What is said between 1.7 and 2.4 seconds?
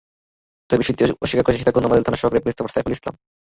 model থানার